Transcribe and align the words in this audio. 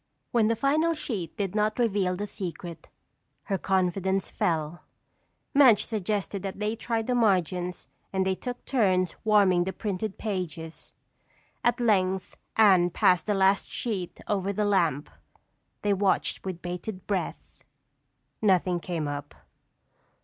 When 0.31 0.47
the 0.47 0.55
final 0.55 0.95
sheet 0.95 1.37
did 1.37 1.53
not 1.53 1.77
reveal 1.77 2.15
the 2.15 2.25
secret, 2.25 2.89
her 3.43 3.59
confidence 3.59 4.31
fell. 4.31 4.81
Madge 5.53 5.85
suggested 5.85 6.41
that 6.41 6.57
they 6.57 6.75
try 6.75 7.03
the 7.03 7.13
margins 7.13 7.87
and 8.11 8.25
they 8.25 8.33
took 8.33 8.65
turns 8.65 9.15
warming 9.23 9.63
the 9.63 9.71
printed 9.73 10.17
pages. 10.17 10.93
At 11.63 11.79
length 11.79 12.35
Anne 12.57 12.89
passed 12.89 13.27
the 13.27 13.35
last 13.35 13.69
sheet 13.69 14.19
over 14.27 14.51
the 14.51 14.65
lamp. 14.65 15.07
They 15.83 15.93
watched 15.93 16.43
with 16.45 16.63
bated 16.63 17.05
breath. 17.05 17.59
Nothing 18.41 18.79
came 18.79 19.07
up. 19.07 19.35